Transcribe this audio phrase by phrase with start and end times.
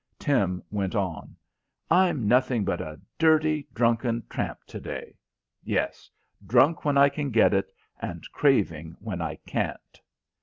[0.17, 1.35] Tim went on,
[1.91, 5.13] "I'm nothing but a dirty, drunken tramp to day.
[5.63, 6.09] Yes,
[6.43, 10.01] drunk when I can get it and craving when I can't.